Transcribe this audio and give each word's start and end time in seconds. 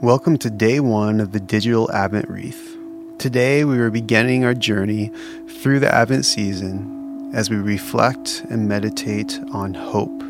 Welcome 0.00 0.38
to 0.38 0.50
day 0.50 0.78
one 0.78 1.20
of 1.20 1.32
the 1.32 1.40
Digital 1.40 1.90
Advent 1.90 2.28
Wreath. 2.28 2.76
Today 3.18 3.64
we 3.64 3.78
are 3.78 3.90
beginning 3.90 4.44
our 4.44 4.54
journey 4.54 5.10
through 5.48 5.80
the 5.80 5.92
Advent 5.92 6.24
season 6.24 7.32
as 7.34 7.50
we 7.50 7.56
reflect 7.56 8.44
and 8.48 8.68
meditate 8.68 9.40
on 9.50 9.74
hope. 9.74 10.22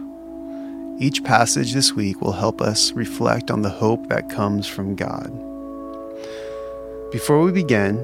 Each 0.99 1.22
passage 1.22 1.74
this 1.74 1.92
week 1.92 2.22
will 2.22 2.33
help 2.33 2.62
us 2.62 2.92
reflect 2.92 3.51
on 3.51 3.60
the 3.60 3.69
hope 3.69 4.08
that 4.08 4.31
comes 4.31 4.67
from 4.67 4.96
God. 4.96 5.31
Before 7.12 7.42
we 7.42 7.53
begin, 7.53 8.03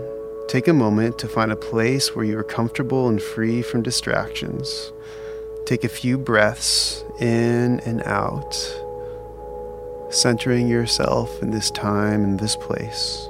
take 0.48 0.68
a 0.68 0.74
moment 0.74 1.18
to 1.20 1.28
find 1.28 1.50
a 1.50 1.56
place 1.56 2.14
where 2.14 2.26
you 2.26 2.38
are 2.38 2.44
comfortable 2.44 3.08
and 3.08 3.22
free 3.22 3.62
from 3.62 3.82
distractions. 3.82 4.92
Take 5.64 5.82
a 5.82 5.88
few 5.88 6.18
breaths 6.18 7.02
in 7.20 7.80
and 7.86 8.02
out 8.02 8.54
centering 10.14 10.68
yourself 10.68 11.42
in 11.42 11.50
this 11.50 11.70
time 11.70 12.22
and 12.24 12.38
this 12.38 12.56
place. 12.56 13.28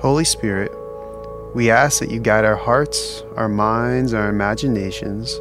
Holy 0.00 0.24
Spirit, 0.24 0.72
we 1.54 1.70
ask 1.70 2.00
that 2.00 2.10
you 2.10 2.20
guide 2.20 2.44
our 2.44 2.56
hearts, 2.56 3.22
our 3.36 3.48
minds, 3.48 4.12
our 4.12 4.28
imaginations 4.28 5.40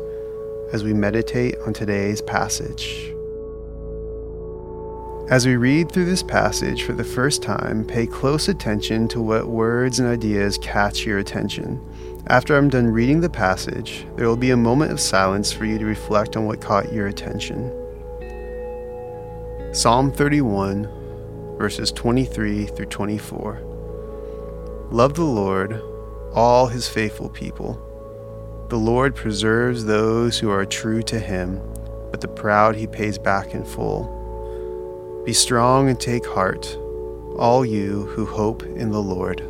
as 0.72 0.84
we 0.84 0.94
meditate 0.94 1.56
on 1.66 1.74
today's 1.74 2.22
passage. 2.22 3.12
As 5.30 5.46
we 5.46 5.56
read 5.56 5.92
through 5.92 6.06
this 6.06 6.24
passage 6.24 6.84
for 6.84 6.94
the 6.94 7.04
first 7.04 7.42
time, 7.42 7.84
pay 7.84 8.06
close 8.06 8.48
attention 8.48 9.08
to 9.10 9.22
what 9.22 9.48
words 9.48 10.00
and 10.00 10.08
ideas 10.08 10.58
catch 10.60 11.06
your 11.06 11.18
attention. 11.18 11.82
After 12.28 12.56
I'm 12.56 12.70
done 12.70 12.88
reading 12.88 13.22
the 13.22 13.30
passage, 13.30 14.06
there 14.16 14.28
will 14.28 14.38
be 14.38 14.52
a 14.52 14.58
moment 14.58 14.92
of 14.92 15.00
silence 15.00 15.52
for 15.52 15.66
you 15.66 15.78
to 15.80 15.86
reflect 15.86 16.38
on 16.38 16.46
what 16.46 16.62
caught 16.62 16.94
your 16.94 17.08
attention. 17.08 17.85
Psalm 19.76 20.10
31, 20.10 20.88
verses 21.58 21.92
23 21.92 22.66
through 22.66 22.86
24. 22.86 23.60
Love 24.90 25.16
the 25.16 25.22
Lord, 25.22 25.82
all 26.34 26.68
his 26.68 26.88
faithful 26.88 27.28
people. 27.28 27.74
The 28.70 28.78
Lord 28.78 29.16
preserves 29.16 29.84
those 29.84 30.40
who 30.40 30.50
are 30.50 30.66
true 30.66 31.04
to 31.04 31.20
him, 31.20 31.60
but 32.10 32.22
the 32.22 32.28
proud 32.30 32.78
he 32.78 32.88
pays 32.88 33.18
back 33.18 33.54
in 33.54 33.66
full. 33.66 35.24
Be 35.26 35.34
strong 35.34 35.90
and 35.90 36.00
take 36.00 36.26
heart, 36.26 36.74
all 37.38 37.66
you 37.66 38.04
who 38.06 38.26
hope 38.26 38.64
in 38.64 38.92
the 38.92 39.04
Lord. 39.04 39.42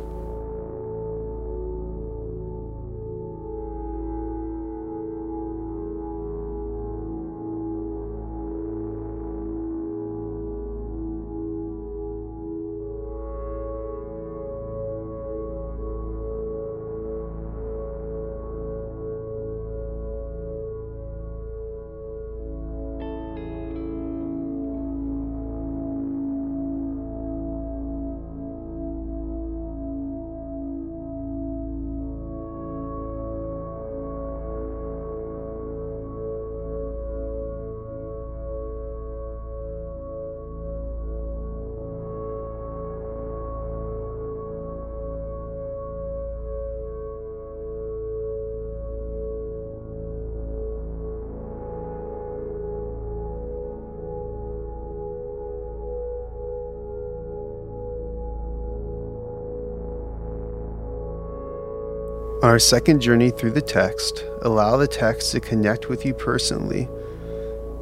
On 62.42 62.50
our 62.50 62.58
second 62.58 63.00
journey 63.00 63.30
through 63.30 63.52
the 63.52 63.62
text, 63.62 64.22
allow 64.42 64.76
the 64.76 64.86
text 64.86 65.32
to 65.32 65.40
connect 65.40 65.88
with 65.88 66.04
you 66.04 66.12
personally. 66.12 66.84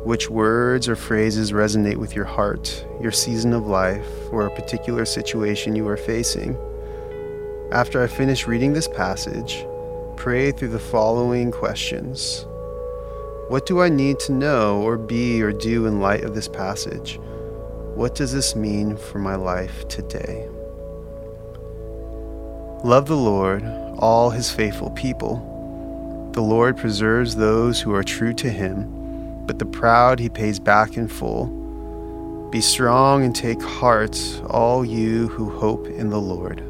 Which 0.04 0.30
words 0.30 0.88
or 0.88 0.94
phrases 0.94 1.50
resonate 1.50 1.96
with 1.96 2.14
your 2.14 2.24
heart, 2.24 2.86
your 3.00 3.10
season 3.10 3.52
of 3.52 3.66
life, 3.66 4.06
or 4.30 4.46
a 4.46 4.54
particular 4.54 5.06
situation 5.06 5.74
you 5.74 5.88
are 5.88 5.96
facing? 5.96 6.56
After 7.72 8.00
I 8.00 8.06
finish 8.06 8.46
reading 8.46 8.72
this 8.72 8.86
passage, 8.86 9.66
pray 10.14 10.52
through 10.52 10.68
the 10.68 10.78
following 10.78 11.50
questions 11.50 12.46
What 13.48 13.66
do 13.66 13.80
I 13.80 13.88
need 13.88 14.20
to 14.20 14.32
know 14.32 14.80
or 14.82 14.96
be 14.96 15.42
or 15.42 15.50
do 15.50 15.86
in 15.86 16.00
light 16.00 16.22
of 16.22 16.36
this 16.36 16.48
passage? 16.48 17.18
What 17.96 18.14
does 18.14 18.32
this 18.32 18.54
mean 18.54 18.96
for 18.98 19.18
my 19.18 19.34
life 19.34 19.88
today? 19.88 20.48
Love 22.84 23.08
the 23.08 23.16
Lord 23.16 23.83
all 23.98 24.30
his 24.30 24.50
faithful 24.50 24.90
people. 24.90 26.30
The 26.32 26.42
Lord 26.42 26.76
preserves 26.76 27.36
those 27.36 27.80
who 27.80 27.94
are 27.94 28.02
true 28.02 28.34
to 28.34 28.50
him, 28.50 29.46
but 29.46 29.58
the 29.58 29.66
proud 29.66 30.18
he 30.18 30.28
pays 30.28 30.58
back 30.58 30.96
in 30.96 31.08
full. 31.08 31.46
Be 32.50 32.60
strong 32.60 33.24
and 33.24 33.34
take 33.34 33.62
heart, 33.62 34.18
all 34.48 34.84
you 34.84 35.28
who 35.28 35.50
hope 35.50 35.86
in 35.86 36.10
the 36.10 36.20
Lord. 36.20 36.62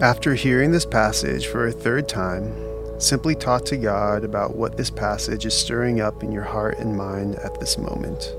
After 0.00 0.34
hearing 0.34 0.72
this 0.72 0.86
passage 0.86 1.48
for 1.48 1.66
a 1.66 1.72
third 1.72 2.08
time, 2.08 2.54
simply 2.98 3.34
talk 3.34 3.66
to 3.66 3.76
God 3.76 4.24
about 4.24 4.56
what 4.56 4.78
this 4.78 4.88
passage 4.88 5.44
is 5.44 5.52
stirring 5.52 6.00
up 6.00 6.22
in 6.22 6.32
your 6.32 6.42
heart 6.42 6.78
and 6.78 6.96
mind 6.96 7.34
at 7.34 7.60
this 7.60 7.76
moment. 7.76 8.34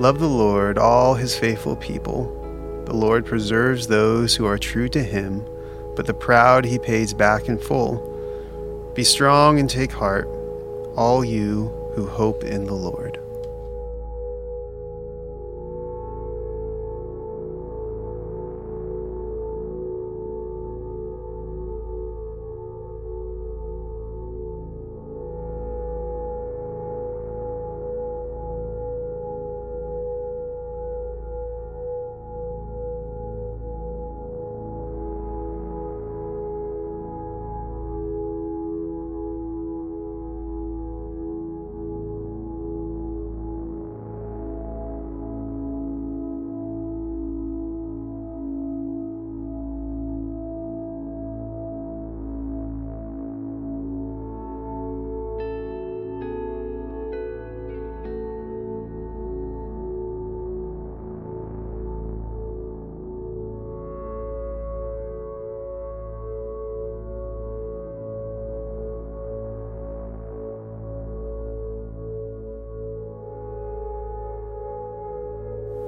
Love 0.00 0.20
the 0.20 0.28
Lord, 0.28 0.78
all 0.78 1.14
his 1.14 1.36
faithful 1.36 1.74
people. 1.74 2.84
The 2.86 2.94
Lord 2.94 3.26
preserves 3.26 3.88
those 3.88 4.36
who 4.36 4.46
are 4.46 4.58
true 4.58 4.88
to 4.90 5.02
him, 5.02 5.44
but 5.96 6.06
the 6.06 6.14
proud 6.14 6.64
he 6.64 6.78
pays 6.78 7.12
back 7.12 7.48
in 7.48 7.58
full. 7.58 8.92
Be 8.94 9.02
strong 9.02 9.58
and 9.58 9.68
take 9.68 9.90
heart, 9.90 10.28
all 10.94 11.24
you 11.24 11.66
who 11.96 12.06
hope 12.06 12.44
in 12.44 12.66
the 12.66 12.74
Lord. 12.74 13.18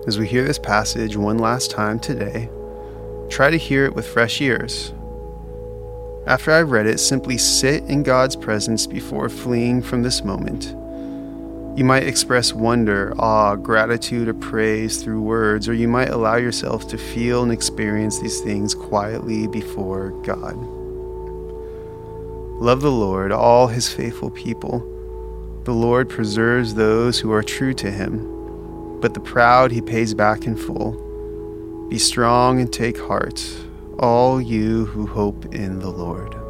As 0.06 0.18
we 0.18 0.28
hear 0.28 0.44
this 0.44 0.58
passage 0.58 1.16
one 1.16 1.38
last 1.38 1.70
time 1.70 1.98
today, 1.98 2.50
try 3.30 3.48
to 3.48 3.56
hear 3.56 3.86
it 3.86 3.94
with 3.94 4.06
fresh 4.06 4.38
ears. 4.42 4.92
After 6.26 6.52
I've 6.52 6.72
read 6.72 6.86
it, 6.86 6.98
simply 6.98 7.38
sit 7.38 7.84
in 7.84 8.02
God's 8.02 8.36
presence 8.36 8.86
before 8.86 9.30
fleeing 9.30 9.80
from 9.80 10.02
this 10.02 10.22
moment. 10.22 10.66
You 11.78 11.84
might 11.84 12.02
express 12.06 12.52
wonder, 12.52 13.14
awe, 13.18 13.56
gratitude, 13.56 14.28
or 14.28 14.34
praise 14.34 15.02
through 15.02 15.22
words, 15.22 15.70
or 15.70 15.72
you 15.72 15.88
might 15.88 16.10
allow 16.10 16.36
yourself 16.36 16.86
to 16.88 16.98
feel 16.98 17.42
and 17.42 17.50
experience 17.50 18.20
these 18.20 18.42
things 18.42 18.74
quietly 18.74 19.46
before 19.46 20.10
God. 20.22 20.54
Love 22.60 22.82
the 22.82 22.90
Lord, 22.90 23.32
all 23.32 23.68
his 23.68 23.90
faithful 23.90 24.30
people. 24.30 24.80
The 25.64 25.72
Lord 25.72 26.10
preserves 26.10 26.74
those 26.74 27.20
who 27.20 27.32
are 27.32 27.42
true 27.42 27.72
to 27.72 27.90
him 27.90 28.33
but 29.00 29.14
the 29.14 29.20
proud 29.20 29.70
he 29.70 29.80
pays 29.80 30.14
back 30.14 30.46
in 30.46 30.56
full. 30.56 30.92
Be 31.88 31.98
strong 31.98 32.60
and 32.60 32.72
take 32.72 32.98
heart, 32.98 33.44
all 33.98 34.40
you 34.40 34.86
who 34.86 35.06
hope 35.06 35.54
in 35.54 35.78
the 35.80 35.90
Lord. 35.90 36.43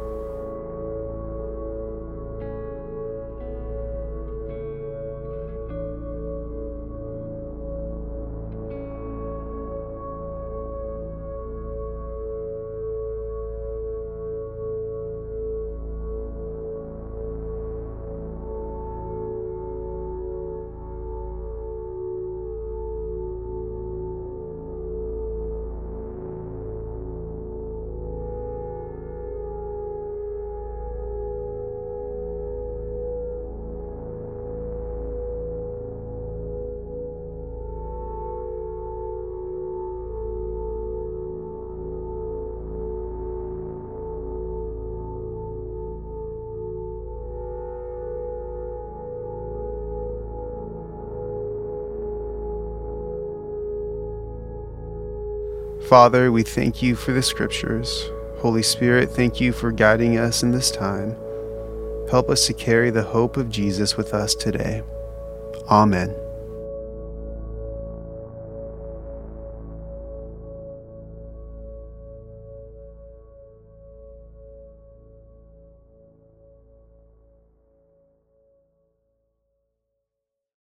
Father, 55.87 56.31
we 56.31 56.41
thank 56.41 56.81
you 56.81 56.95
for 56.95 57.11
the 57.11 57.21
scriptures. 57.21 58.09
Holy 58.39 58.63
Spirit, 58.63 59.11
thank 59.11 59.39
you 59.39 59.53
for 59.53 59.71
guiding 59.71 60.17
us 60.17 60.41
in 60.41 60.49
this 60.49 60.71
time. 60.71 61.15
Help 62.09 62.29
us 62.29 62.47
to 62.47 62.53
carry 62.53 62.89
the 62.89 63.03
hope 63.03 63.37
of 63.37 63.51
Jesus 63.51 63.95
with 63.95 64.11
us 64.11 64.33
today. 64.33 64.81
Amen. 65.69 66.24